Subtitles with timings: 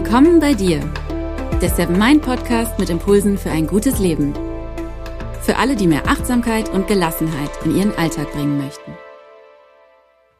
[0.00, 0.78] Willkommen bei dir,
[1.60, 4.32] der Seven Mind Podcast mit Impulsen für ein gutes Leben.
[5.42, 8.92] Für alle, die mehr Achtsamkeit und Gelassenheit in ihren Alltag bringen möchten.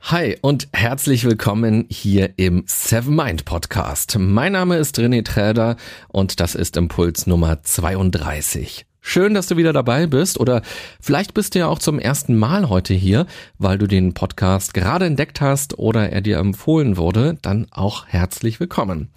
[0.03, 4.17] Hi und herzlich willkommen hier im Seven Mind Podcast.
[4.17, 5.75] Mein Name ist René Träder
[6.07, 8.88] und das ist Impuls Nummer 32.
[9.11, 10.61] Schön, dass du wieder dabei bist oder
[11.01, 13.25] vielleicht bist du ja auch zum ersten Mal heute hier,
[13.57, 18.61] weil du den Podcast gerade entdeckt hast oder er dir empfohlen wurde, dann auch herzlich
[18.61, 19.09] willkommen.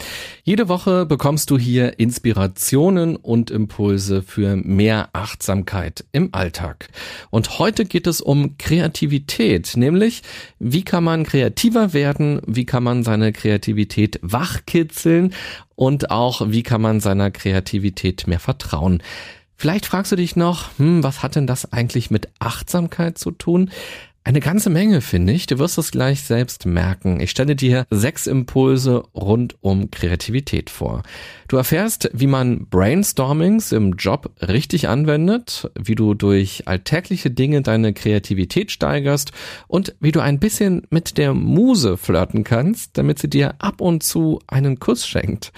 [0.44, 6.88] Jede Woche bekommst du hier Inspirationen und Impulse für mehr Achtsamkeit im Alltag.
[7.30, 10.22] Und heute geht es um Kreativität, nämlich
[10.58, 15.34] wie kann man kreativer werden, wie kann man seine Kreativität wachkitzeln
[15.76, 19.03] und auch wie kann man seiner Kreativität mehr vertrauen.
[19.61, 23.69] Vielleicht fragst du dich noch, hm, was hat denn das eigentlich mit Achtsamkeit zu tun?
[24.23, 25.45] Eine ganze Menge, finde ich.
[25.45, 27.19] Du wirst es gleich selbst merken.
[27.19, 31.03] Ich stelle dir sechs Impulse rund um Kreativität vor.
[31.47, 37.93] Du erfährst, wie man Brainstormings im Job richtig anwendet, wie du durch alltägliche Dinge deine
[37.93, 39.31] Kreativität steigerst
[39.67, 44.02] und wie du ein bisschen mit der Muse flirten kannst, damit sie dir ab und
[44.02, 45.52] zu einen Kuss schenkt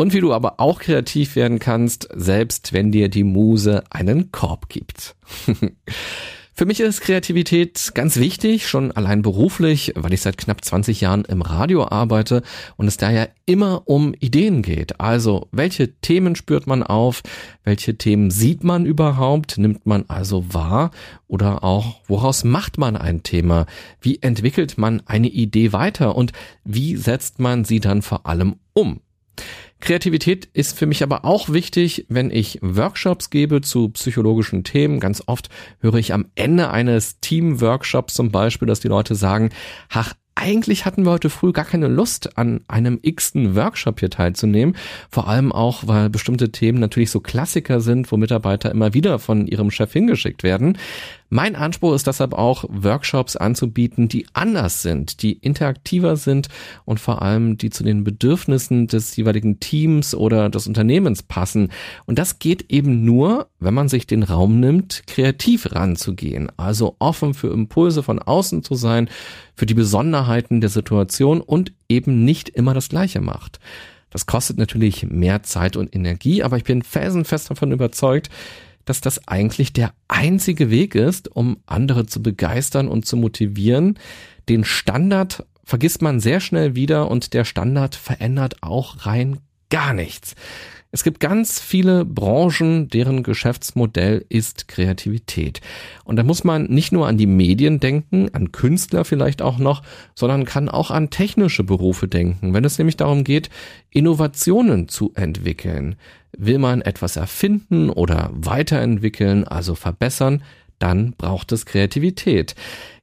[0.00, 4.70] und wie du aber auch kreativ werden kannst, selbst wenn dir die Muse einen Korb
[4.70, 5.14] gibt.
[6.54, 11.26] Für mich ist Kreativität ganz wichtig, schon allein beruflich, weil ich seit knapp 20 Jahren
[11.26, 12.42] im Radio arbeite
[12.76, 15.00] und es daher immer um Ideen geht.
[15.00, 17.22] Also, welche Themen spürt man auf?
[17.64, 19.58] Welche Themen sieht man überhaupt?
[19.58, 20.92] Nimmt man also wahr?
[21.28, 23.66] Oder auch, woraus macht man ein Thema?
[24.00, 26.16] Wie entwickelt man eine Idee weiter?
[26.16, 26.32] Und
[26.64, 29.00] wie setzt man sie dann vor allem um?
[29.80, 35.00] Kreativität ist für mich aber auch wichtig, wenn ich Workshops gebe zu psychologischen Themen.
[35.00, 35.48] Ganz oft
[35.80, 39.50] höre ich am Ende eines Team-Workshops zum Beispiel, dass die Leute sagen,
[39.88, 44.76] ach, eigentlich hatten wir heute früh gar keine Lust, an einem x-ten Workshop hier teilzunehmen.
[45.10, 49.46] Vor allem auch, weil bestimmte Themen natürlich so Klassiker sind, wo Mitarbeiter immer wieder von
[49.46, 50.78] ihrem Chef hingeschickt werden.
[51.32, 56.48] Mein Anspruch ist deshalb auch, Workshops anzubieten, die anders sind, die interaktiver sind
[56.84, 61.70] und vor allem, die zu den Bedürfnissen des jeweiligen Teams oder des Unternehmens passen.
[62.06, 67.32] Und das geht eben nur, wenn man sich den Raum nimmt, kreativ ranzugehen, also offen
[67.32, 69.08] für Impulse von außen zu sein,
[69.60, 73.60] für die Besonderheiten der Situation und eben nicht immer das Gleiche macht.
[74.08, 78.30] Das kostet natürlich mehr Zeit und Energie, aber ich bin felsenfest davon überzeugt,
[78.86, 83.98] dass das eigentlich der einzige Weg ist, um andere zu begeistern und zu motivieren.
[84.48, 90.36] Den Standard vergisst man sehr schnell wieder und der Standard verändert auch rein gar nichts.
[90.92, 95.60] Es gibt ganz viele Branchen, deren Geschäftsmodell ist Kreativität.
[96.02, 99.84] Und da muss man nicht nur an die Medien denken, an Künstler vielleicht auch noch,
[100.16, 103.50] sondern kann auch an technische Berufe denken, wenn es nämlich darum geht,
[103.90, 105.94] Innovationen zu entwickeln.
[106.36, 110.42] Will man etwas erfinden oder weiterentwickeln, also verbessern,
[110.80, 112.56] dann braucht es Kreativität.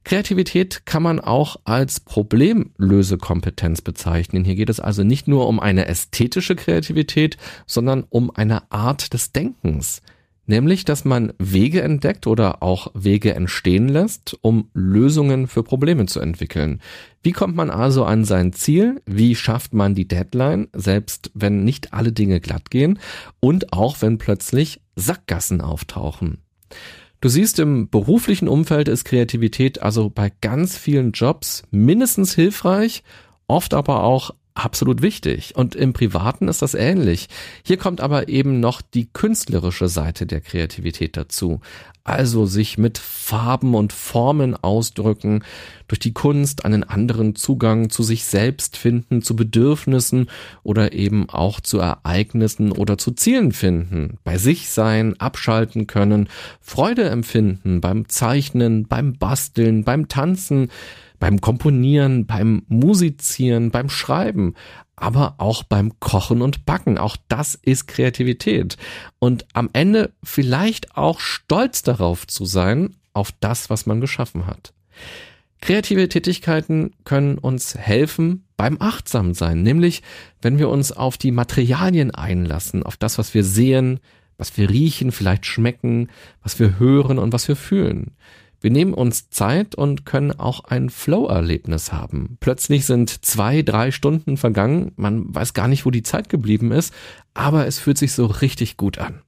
[0.04, 4.44] Kreativität kann man auch als Problemlösekompetenz bezeichnen.
[4.44, 9.32] Hier geht es also nicht nur um eine ästhetische Kreativität, sondern um eine Art des
[9.32, 10.02] Denkens.
[10.48, 16.20] Nämlich, dass man Wege entdeckt oder auch Wege entstehen lässt, um Lösungen für Probleme zu
[16.20, 16.80] entwickeln.
[17.22, 19.02] Wie kommt man also an sein Ziel?
[19.04, 22.98] Wie schafft man die Deadline, selbst wenn nicht alle Dinge glatt gehen
[23.40, 26.38] und auch wenn plötzlich Sackgassen auftauchen?
[27.20, 33.02] Du siehst, im beruflichen Umfeld ist Kreativität also bei ganz vielen Jobs mindestens hilfreich,
[33.48, 35.54] oft aber auch absolut wichtig.
[35.56, 37.28] Und im Privaten ist das ähnlich.
[37.62, 41.60] Hier kommt aber eben noch die künstlerische Seite der Kreativität dazu
[42.08, 45.44] also sich mit Farben und Formen ausdrücken,
[45.88, 50.28] durch die Kunst einen anderen Zugang zu sich selbst finden, zu Bedürfnissen
[50.62, 56.28] oder eben auch zu Ereignissen oder zu Zielen finden, bei sich sein, abschalten können,
[56.62, 60.70] Freude empfinden beim Zeichnen, beim Basteln, beim Tanzen,
[61.18, 64.54] beim Komponieren, beim Musizieren, beim Schreiben,
[64.96, 66.98] aber auch beim Kochen und Backen.
[66.98, 68.76] Auch das ist Kreativität.
[69.18, 74.72] Und am Ende vielleicht auch stolz darauf zu sein, auf das, was man geschaffen hat.
[75.60, 80.02] Kreative Tätigkeiten können uns helfen beim Achtsamsein, nämlich
[80.40, 83.98] wenn wir uns auf die Materialien einlassen, auf das, was wir sehen,
[84.36, 86.08] was wir riechen, vielleicht schmecken,
[86.42, 88.12] was wir hören und was wir fühlen.
[88.60, 92.36] Wir nehmen uns Zeit und können auch ein Flow-Erlebnis haben.
[92.40, 96.92] Plötzlich sind zwei, drei Stunden vergangen, man weiß gar nicht, wo die Zeit geblieben ist,
[97.34, 99.22] aber es fühlt sich so richtig gut an.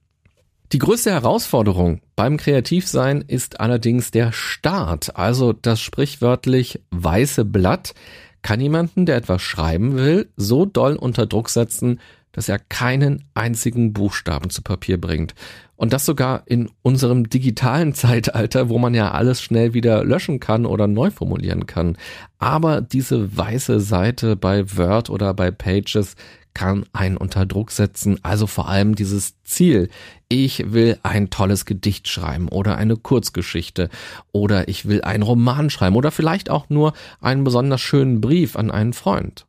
[0.73, 7.93] Die größte Herausforderung beim Kreativsein ist allerdings der Start, also das sprichwörtlich weiße Blatt.
[8.41, 11.99] kann jemanden, der etwas schreiben will, so doll unter Druck setzen,
[12.31, 15.35] dass er keinen einzigen Buchstaben zu Papier bringt.
[15.75, 20.65] Und das sogar in unserem digitalen Zeitalter, wo man ja alles schnell wieder löschen kann
[20.65, 21.97] oder neu formulieren kann.
[22.37, 26.15] Aber diese weiße Seite bei Word oder bei Pages
[26.53, 29.89] kann einen unter Druck setzen, also vor allem dieses Ziel.
[30.27, 33.89] Ich will ein tolles Gedicht schreiben oder eine Kurzgeschichte
[34.31, 38.71] oder ich will einen Roman schreiben oder vielleicht auch nur einen besonders schönen Brief an
[38.71, 39.45] einen Freund.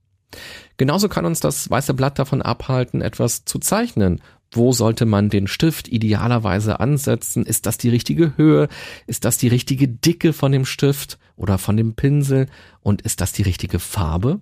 [0.77, 4.21] Genauso kann uns das weiße Blatt davon abhalten, etwas zu zeichnen.
[4.53, 7.47] Wo sollte man den Stift idealerweise ansetzen?
[7.47, 8.69] Ist das die richtige Höhe?
[9.07, 12.47] Ist das die richtige Dicke von dem Stift oder von dem Pinsel?
[12.81, 14.41] Und ist das die richtige Farbe?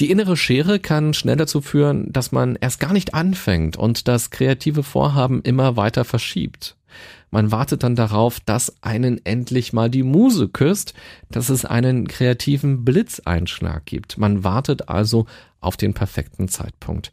[0.00, 4.30] Die innere Schere kann schnell dazu führen, dass man erst gar nicht anfängt und das
[4.30, 6.76] kreative Vorhaben immer weiter verschiebt.
[7.32, 10.92] Man wartet dann darauf, dass einen endlich mal die Muse küsst,
[11.30, 14.18] dass es einen kreativen Blitzeinschlag gibt.
[14.18, 15.26] Man wartet also
[15.58, 17.10] auf den perfekten Zeitpunkt.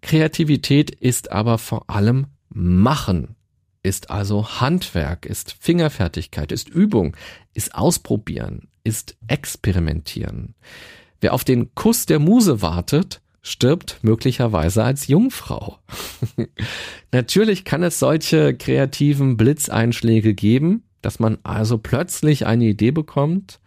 [0.00, 3.36] Kreativität ist aber vor allem Machen,
[3.82, 7.14] ist also Handwerk, ist Fingerfertigkeit, ist Übung,
[7.52, 10.54] ist Ausprobieren, ist Experimentieren.
[11.20, 15.78] Wer auf den Kuss der Muse wartet, stirbt möglicherweise als Jungfrau.
[17.12, 23.60] Natürlich kann es solche kreativen Blitzeinschläge geben, dass man also plötzlich eine Idee bekommt,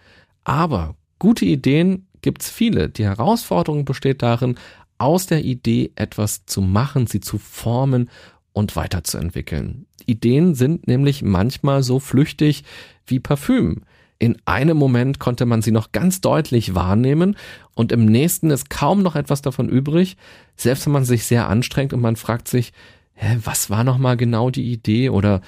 [0.43, 2.89] aber gute Ideen gibt's viele.
[2.89, 4.55] Die Herausforderung besteht darin,
[4.97, 8.09] aus der Idee etwas zu machen, sie zu formen
[8.53, 9.87] und weiterzuentwickeln.
[10.05, 12.63] Ideen sind nämlich manchmal so flüchtig
[13.07, 13.81] wie Parfüm.
[14.19, 17.35] In einem Moment konnte man sie noch ganz deutlich wahrnehmen
[17.75, 20.17] und im nächsten ist kaum noch etwas davon übrig,
[20.55, 22.73] selbst wenn man sich sehr anstrengt und man fragt sich,
[23.13, 25.41] hä, was war noch mal genau die Idee oder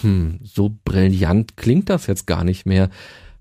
[0.00, 2.90] hm, so brillant klingt das jetzt gar nicht mehr,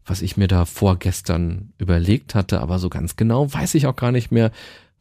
[0.06, 4.12] was ich mir da vorgestern überlegt hatte, aber so ganz genau weiß ich auch gar
[4.12, 4.52] nicht mehr,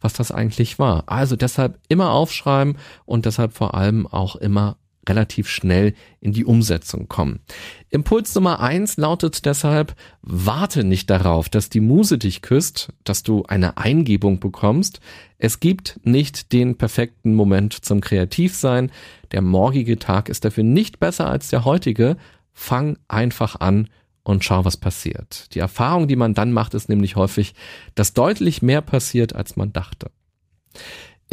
[0.00, 1.04] was das eigentlich war.
[1.06, 4.76] Also deshalb immer aufschreiben und deshalb vor allem auch immer
[5.08, 7.40] relativ schnell in die Umsetzung kommen.
[7.90, 13.44] Impuls Nummer eins lautet deshalb, warte nicht darauf, dass die Muse dich küsst, dass du
[13.44, 15.00] eine Eingebung bekommst.
[15.38, 18.90] Es gibt nicht den perfekten Moment zum Kreativsein.
[19.32, 22.16] Der morgige Tag ist dafür nicht besser als der heutige.
[22.52, 23.88] Fang einfach an
[24.22, 25.54] und schau, was passiert.
[25.54, 27.54] Die Erfahrung, die man dann macht, ist nämlich häufig,
[27.94, 30.10] dass deutlich mehr passiert, als man dachte.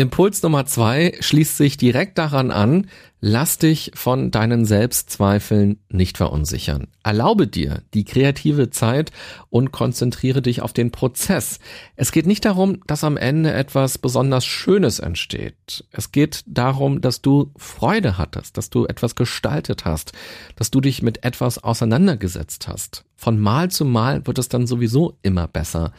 [0.02, 2.88] Impuls Nummer zwei schließt sich direkt daran an,
[3.20, 6.88] lass dich von deinen Selbstzweifeln nicht verunsichern.
[7.04, 9.12] Erlaube dir die kreative Zeit
[9.52, 11.60] und konzentriere dich auf den Prozess.
[11.96, 15.86] Es geht nicht darum, dass am Ende etwas besonders Schönes entsteht.
[15.92, 20.14] Es geht darum, dass du Freude hattest, dass du etwas gestaltet hast,
[20.56, 23.06] dass du dich mit etwas auseinandergesetzt hast.
[23.18, 25.94] Von Mal zu Mal wird es dann sowieso immer besser.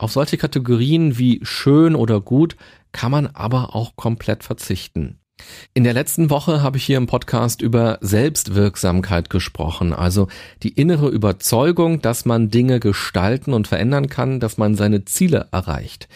[0.00, 2.56] Auf solche Kategorien wie schön oder gut
[2.90, 5.18] kann man aber auch komplett verzichten.
[5.74, 10.28] In der letzten Woche habe ich hier im Podcast über Selbstwirksamkeit gesprochen, also
[10.62, 16.08] die innere Überzeugung, dass man Dinge gestalten und verändern kann, dass man seine Ziele erreicht.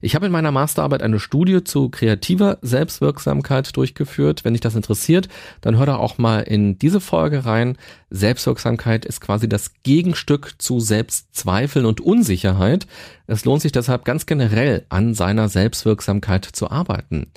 [0.00, 4.44] Ich habe in meiner Masterarbeit eine Studie zu kreativer Selbstwirksamkeit durchgeführt.
[4.44, 5.28] Wenn dich das interessiert,
[5.60, 7.76] dann hör da auch mal in diese Folge rein.
[8.08, 12.86] Selbstwirksamkeit ist quasi das Gegenstück zu Selbstzweifeln und Unsicherheit.
[13.26, 17.32] Es lohnt sich deshalb ganz generell an seiner Selbstwirksamkeit zu arbeiten.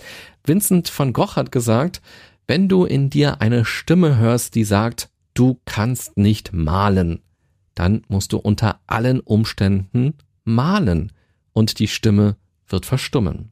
[0.46, 2.00] Vincent van Gogh hat gesagt,
[2.46, 7.24] wenn du in dir eine Stimme hörst, die sagt, du kannst nicht malen,
[7.74, 11.12] dann musst du unter allen Umständen malen
[11.54, 12.36] und die Stimme
[12.72, 13.52] wird verstummen.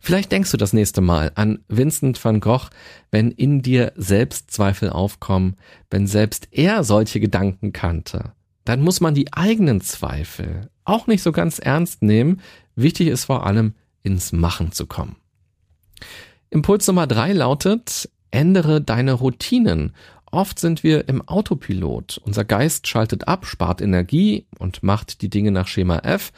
[0.00, 2.70] Vielleicht denkst du das nächste Mal an Vincent van Gogh,
[3.10, 5.56] wenn in dir Selbstzweifel aufkommen,
[5.90, 8.32] wenn selbst er solche Gedanken kannte.
[8.64, 12.40] Dann muss man die eigenen Zweifel auch nicht so ganz ernst nehmen.
[12.76, 15.16] Wichtig ist vor allem, ins Machen zu kommen.
[16.50, 19.94] Impuls Nummer drei lautet, ändere deine Routinen.
[20.30, 22.20] Oft sind wir im Autopilot.
[22.24, 26.32] Unser Geist schaltet ab, spart Energie und macht die Dinge nach Schema F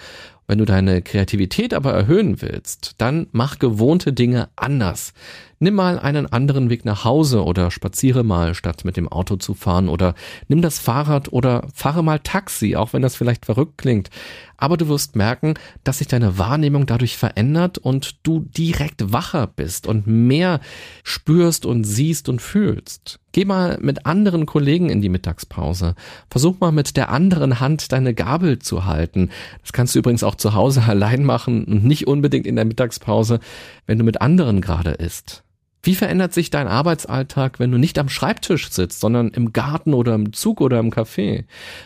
[0.51, 5.13] wenn du deine Kreativität aber erhöhen willst, dann mach gewohnte Dinge anders.
[5.61, 9.55] Nimm mal einen anderen Weg nach Hause oder spaziere mal, statt mit dem Auto zu
[9.55, 10.15] fahren oder
[10.49, 14.09] nimm das Fahrrad oder fahre mal Taxi, auch wenn das vielleicht verrückt klingt.
[14.57, 15.55] Aber du wirst merken,
[15.85, 20.61] dass sich deine Wahrnehmung dadurch verändert und du direkt wacher bist und mehr
[21.05, 23.21] spürst und siehst und fühlst.
[23.33, 25.95] Geh mal mit anderen Kollegen in die Mittagspause.
[26.31, 29.31] Versuch mal mit der anderen Hand deine Gabel zu halten.
[29.63, 33.41] Das kannst du übrigens auch zu Hause allein machen und nicht unbedingt in der Mittagspause,
[33.87, 35.45] wenn du mit anderen gerade isst.
[35.83, 40.15] Wie verändert sich dein Arbeitsalltag, wenn du nicht am Schreibtisch sitzt, sondern im Garten oder
[40.15, 41.45] im Zug oder im Café?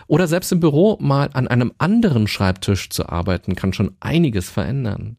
[0.08, 5.16] Oder selbst im Büro mal an einem anderen Schreibtisch zu arbeiten, kann schon einiges verändern.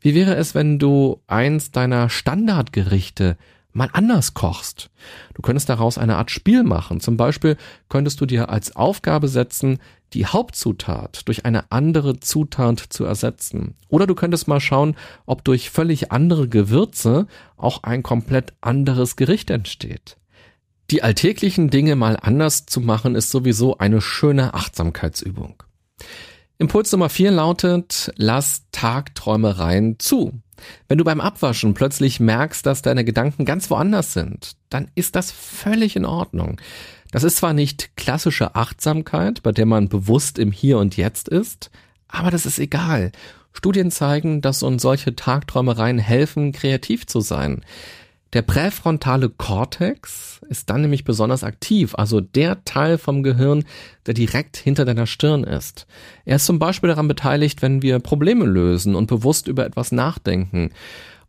[0.00, 3.36] Wie wäre es, wenn du eins deiner Standardgerichte
[3.72, 4.90] mal anders kochst.
[5.34, 7.00] Du könntest daraus eine Art Spiel machen.
[7.00, 7.56] Zum Beispiel
[7.88, 9.78] könntest du dir als Aufgabe setzen,
[10.14, 13.74] die Hauptzutat durch eine andere Zutat zu ersetzen.
[13.88, 17.26] Oder du könntest mal schauen, ob durch völlig andere Gewürze
[17.56, 20.16] auch ein komplett anderes Gericht entsteht.
[20.90, 25.62] Die alltäglichen Dinge mal anders zu machen, ist sowieso eine schöne Achtsamkeitsübung.
[26.58, 30.42] Impuls Nummer vier lautet, lass Tagträumereien zu.
[30.86, 35.32] Wenn du beim Abwaschen plötzlich merkst, dass deine Gedanken ganz woanders sind, dann ist das
[35.32, 36.60] völlig in Ordnung.
[37.12, 41.70] Das ist zwar nicht klassische Achtsamkeit, bei der man bewusst im Hier und Jetzt ist,
[42.08, 43.12] aber das ist egal.
[43.52, 47.64] Studien zeigen, dass uns solche Tagträumereien helfen, kreativ zu sein.
[48.32, 53.64] Der präfrontale Kortex ist dann nämlich besonders aktiv, also der Teil vom Gehirn,
[54.06, 55.86] der direkt hinter deiner Stirn ist.
[56.24, 60.70] Er ist zum Beispiel daran beteiligt, wenn wir Probleme lösen und bewusst über etwas nachdenken.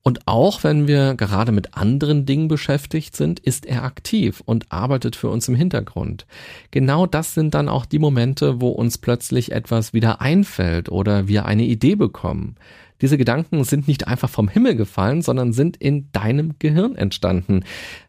[0.06, 5.16] Und auch wenn wir gerade mit anderen Dingen beschäftigt sind, ist er aktiv und arbeitet
[5.16, 6.26] für uns im Hintergrund.
[6.72, 11.46] Genau das sind dann auch die Momente, wo uns plötzlich etwas wieder einfällt oder wir
[11.46, 12.58] eine Idee bekommen.
[13.02, 17.64] Diese Gedanken sind nicht einfach vom Himmel gefallen, sondern sind in deinem Gehirn entstanden.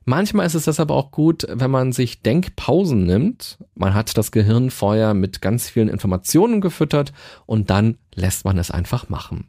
[0.04, 3.58] Manchmal ist es deshalb auch gut, wenn man sich Denkpausen nimmt.
[3.74, 7.12] Man hat das Gehirn vorher mit ganz vielen Informationen gefüttert
[7.46, 9.48] und dann lässt man es einfach machen.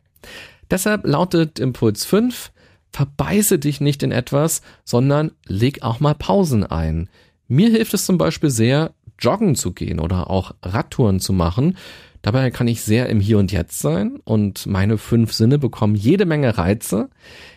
[0.72, 2.51] Deshalb lautet Impuls 5,
[2.91, 7.10] verbeiße dich nicht in etwas, sondern leg auch mal Pausen ein.
[7.48, 11.77] Mir hilft es zum Beispiel sehr, joggen zu gehen oder auch Radtouren zu machen.
[12.22, 16.25] Dabei kann ich sehr im Hier und Jetzt sein und meine fünf Sinne bekommen jede
[16.25, 17.10] Menge Reize.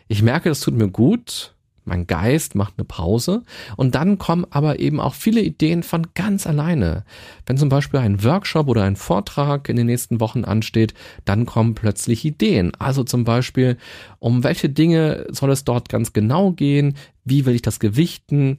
[0.09, 1.55] Ich merke, das tut mir gut.
[1.89, 3.43] Mein Geist macht eine Pause
[3.77, 7.05] und dann kommen aber eben auch viele Ideen von ganz alleine.
[7.47, 11.75] Wenn zum Beispiel ein Workshop oder ein Vortrag in den nächsten Wochen ansteht, dann kommen
[11.75, 12.73] plötzlich Ideen.
[12.79, 13.79] Also zum Beispiel,
[14.19, 16.97] um welche Dinge soll es dort ganz genau gehen?
[17.25, 18.59] Wie will ich das gewichten?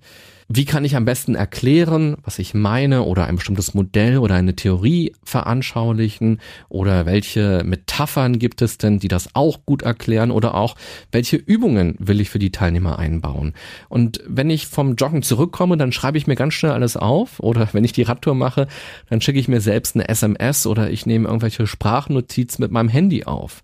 [0.51, 4.55] Wie kann ich am besten erklären, was ich meine oder ein bestimmtes Modell oder eine
[4.55, 10.75] Theorie veranschaulichen oder welche Metaphern gibt es denn, die das auch gut erklären oder auch
[11.11, 13.53] welche Übungen will ich für die Teilnehmer einbauen.
[13.89, 17.69] Und wenn ich vom Joggen zurückkomme, dann schreibe ich mir ganz schnell alles auf oder
[17.73, 18.67] wenn ich die Radtour mache,
[19.07, 23.23] dann schicke ich mir selbst eine SMS oder ich nehme irgendwelche Sprachnotizen mit meinem Handy
[23.23, 23.63] auf.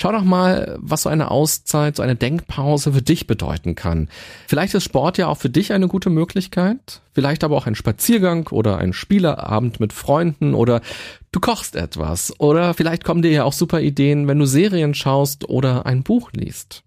[0.00, 4.08] Schau doch mal, was so eine Auszeit, so eine Denkpause für dich bedeuten kann.
[4.46, 8.46] Vielleicht ist Sport ja auch für dich eine gute Möglichkeit, vielleicht aber auch ein Spaziergang
[8.52, 10.82] oder ein Spielerabend mit Freunden oder
[11.32, 15.48] du kochst etwas oder vielleicht kommen dir ja auch super Ideen, wenn du Serien schaust
[15.48, 16.84] oder ein Buch liest.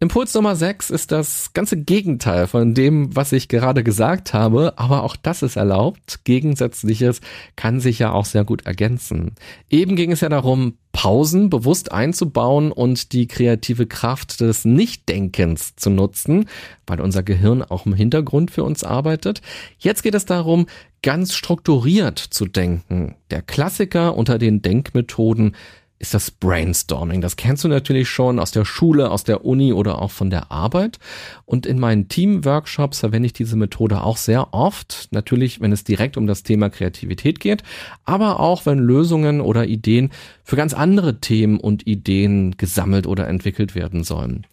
[0.00, 5.02] Impuls Nummer 6 ist das ganze Gegenteil von dem, was ich gerade gesagt habe, aber
[5.02, 6.20] auch das ist erlaubt.
[6.22, 7.20] Gegensätzliches
[7.56, 9.32] kann sich ja auch sehr gut ergänzen.
[9.68, 15.90] Eben ging es ja darum, Pausen bewusst einzubauen und die kreative Kraft des Nichtdenkens zu
[15.90, 16.48] nutzen,
[16.86, 19.42] weil unser Gehirn auch im Hintergrund für uns arbeitet.
[19.80, 20.66] Jetzt geht es darum,
[21.02, 23.16] ganz strukturiert zu denken.
[23.32, 25.56] Der Klassiker unter den Denkmethoden
[25.98, 27.20] ist das Brainstorming.
[27.20, 30.52] Das kennst du natürlich schon aus der Schule, aus der Uni oder auch von der
[30.52, 30.98] Arbeit.
[31.44, 35.08] Und in meinen Team-Workshops verwende ich diese Methode auch sehr oft.
[35.10, 37.62] Natürlich, wenn es direkt um das Thema Kreativität geht,
[38.04, 40.10] aber auch wenn Lösungen oder Ideen
[40.44, 44.46] für ganz andere Themen und Ideen gesammelt oder entwickelt werden sollen.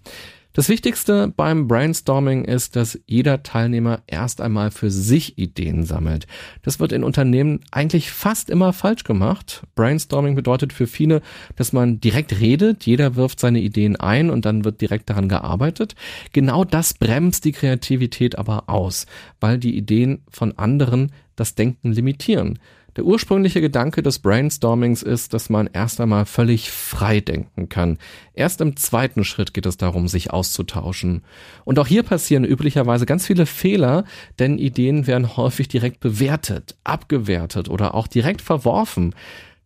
[0.55, 6.27] Das Wichtigste beim Brainstorming ist, dass jeder Teilnehmer erst einmal für sich Ideen sammelt.
[6.61, 9.63] Das wird in Unternehmen eigentlich fast immer falsch gemacht.
[9.75, 11.21] Brainstorming bedeutet für viele,
[11.57, 15.93] dass man direkt redet, jeder wirft seine Ideen ein und dann wird direkt daran gearbeitet.
[16.31, 19.07] Genau das bremst die Kreativität aber aus,
[19.41, 22.59] weil die Ideen von anderen das Denken limitieren.
[22.95, 27.97] Der ursprüngliche Gedanke des Brainstormings ist, dass man erst einmal völlig frei denken kann.
[28.33, 31.23] Erst im zweiten Schritt geht es darum, sich auszutauschen.
[31.65, 34.05] Und auch hier passieren üblicherweise ganz viele Fehler,
[34.39, 39.13] denn Ideen werden häufig direkt bewertet, abgewertet oder auch direkt verworfen.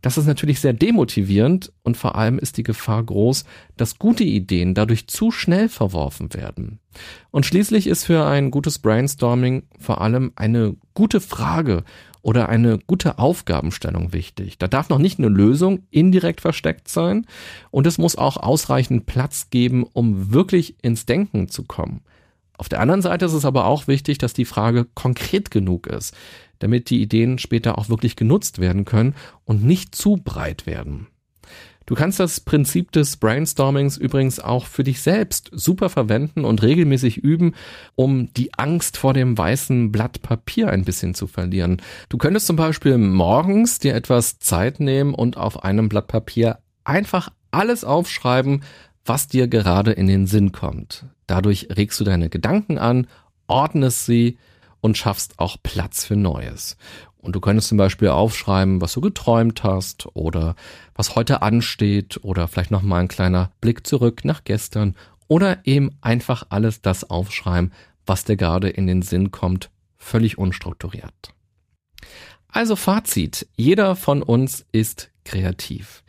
[0.02, 3.44] Das ist natürlich sehr demotivierend und vor allem ist die Gefahr groß,
[3.76, 6.80] dass gute Ideen dadurch zu schnell verworfen werden.
[7.32, 11.84] Und schließlich ist für ein gutes Brainstorming vor allem eine gute Frage
[12.22, 14.58] oder eine gute Aufgabenstellung wichtig.
[14.58, 17.26] Da darf noch nicht eine Lösung indirekt versteckt sein
[17.72, 22.02] und es muss auch ausreichend Platz geben, um wirklich ins Denken zu kommen.
[22.60, 26.14] Auf der anderen Seite ist es aber auch wichtig, dass die Frage konkret genug ist,
[26.60, 31.08] damit die Ideen später auch wirklich genutzt werden können und nicht zu breit werden.
[31.86, 37.20] Du kannst das Prinzip des Brainstormings übrigens auch für dich selbst super verwenden und regelmäßig
[37.20, 37.54] üben,
[37.96, 41.82] um die Angst vor dem weißen Blatt Papier ein bisschen zu verlieren.
[42.10, 47.32] Du könntest zum Beispiel morgens dir etwas Zeit nehmen und auf einem Blatt Papier einfach
[47.52, 48.64] alles aufschreiben,
[49.06, 51.06] was dir gerade in den Sinn kommt.
[51.30, 53.06] Dadurch regst du deine Gedanken an,
[53.46, 54.40] ordnest sie
[54.82, 56.76] und schaffst auch Platz für Neues.
[57.18, 60.56] Und du könntest zum Beispiel aufschreiben, was du geträumt hast oder
[60.96, 64.96] was heute ansteht oder vielleicht nochmal ein kleiner Blick zurück nach gestern
[65.28, 67.74] oder eben einfach alles das aufschreiben,
[68.08, 71.36] was dir gerade in den Sinn kommt, völlig unstrukturiert.
[72.48, 76.04] Also Fazit, jeder von uns ist kreativ.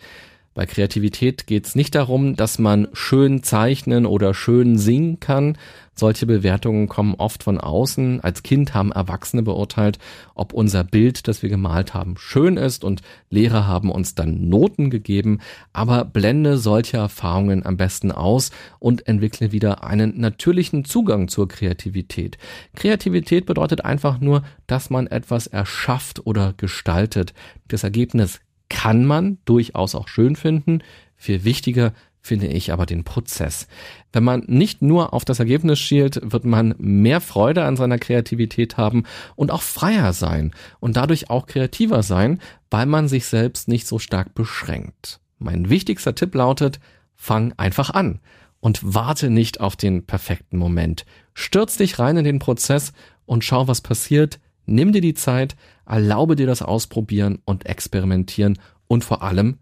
[0.53, 5.57] Bei Kreativität geht es nicht darum, dass man schön zeichnen oder schön singen kann.
[5.95, 8.21] Solche Bewertungen kommen oft von außen.
[8.21, 10.01] Als Kind haben Erwachsene beurteilt,
[10.35, 14.91] ob unser Bild, das wir gemalt haben, schön ist und Lehrer haben uns dann Noten
[14.91, 15.39] gegeben.
[15.73, 22.39] Aber blende solche Erfahrungen am besten aus und entwickle wieder einen natürlichen Zugang zur Kreativität.
[22.75, 27.35] Kreativität bedeutet einfach nur, dass man etwas erschafft oder gestaltet.
[27.69, 28.41] Das Ergebnis
[28.71, 30.83] kann man durchaus auch schön finden.
[31.17, 33.67] Viel wichtiger finde ich aber den Prozess.
[34.13, 38.77] Wenn man nicht nur auf das Ergebnis schielt, wird man mehr Freude an seiner Kreativität
[38.77, 39.05] haben
[39.37, 43.99] und auch freier sein und dadurch auch kreativer sein, weil man sich selbst nicht so
[43.99, 45.21] stark beschränkt.
[45.39, 46.81] Mein wichtigster Tipp lautet,
[47.15, 48.21] fang einfach an
[48.61, 51.07] und warte nicht auf den perfekten Moment.
[51.35, 52.93] Stürz dich rein in den Prozess
[53.25, 54.39] und schau, was passiert.
[54.67, 59.59] Nimm dir die Zeit, erlaube dir das Ausprobieren und Experimentieren und vor allem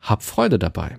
[0.00, 0.98] hab Freude dabei.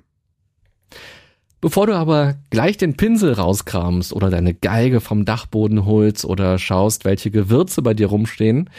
[1.61, 7.05] Bevor du aber gleich den Pinsel rauskramst oder deine Geige vom Dachboden holst oder schaust,
[7.05, 8.69] welche Gewürze bei dir rumstehen,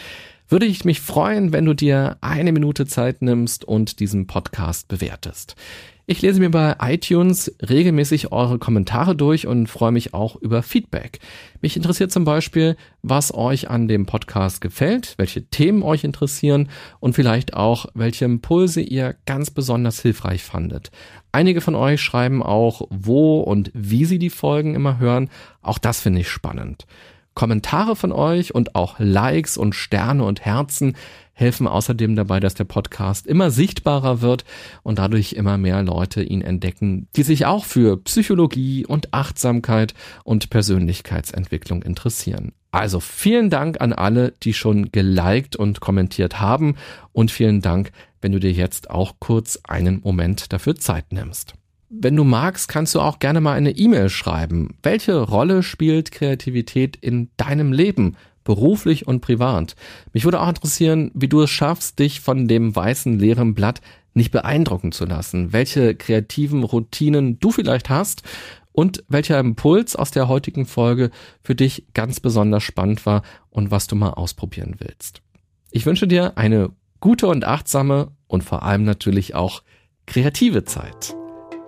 [0.48, 5.56] würde ich mich freuen, wenn du dir eine Minute Zeit nimmst und diesen Podcast bewertest.
[6.08, 11.18] Ich lese mir bei iTunes regelmäßig eure Kommentare durch und freue mich auch über Feedback.
[11.62, 16.68] Mich interessiert zum Beispiel, was euch an dem Podcast gefällt, welche Themen euch interessieren
[17.00, 20.92] und vielleicht auch, welche Impulse ihr ganz besonders hilfreich fandet.
[21.32, 25.28] Einige von euch schreiben auch, wo und wie sie die Folgen immer hören.
[25.60, 26.86] Auch das finde ich spannend.
[27.36, 30.96] Kommentare von euch und auch Likes und Sterne und Herzen
[31.34, 34.44] helfen außerdem dabei, dass der Podcast immer sichtbarer wird
[34.82, 39.92] und dadurch immer mehr Leute ihn entdecken, die sich auch für Psychologie und Achtsamkeit
[40.24, 42.52] und Persönlichkeitsentwicklung interessieren.
[42.72, 46.76] Also vielen Dank an alle, die schon geliked und kommentiert haben
[47.12, 51.54] und vielen Dank, wenn du dir jetzt auch kurz einen Moment dafür Zeit nimmst.
[51.88, 54.76] Wenn du magst, kannst du auch gerne mal eine E-Mail schreiben.
[54.82, 58.16] Welche Rolle spielt Kreativität in deinem Leben?
[58.46, 59.74] beruflich und privat.
[60.12, 63.82] Mich würde auch interessieren, wie du es schaffst, dich von dem weißen leeren Blatt
[64.14, 68.22] nicht beeindrucken zu lassen, welche kreativen Routinen du vielleicht hast
[68.72, 71.10] und welcher Impuls aus der heutigen Folge
[71.42, 75.22] für dich ganz besonders spannend war und was du mal ausprobieren willst.
[75.70, 76.70] Ich wünsche dir eine
[77.00, 79.62] gute und achtsame und vor allem natürlich auch
[80.06, 81.16] kreative Zeit.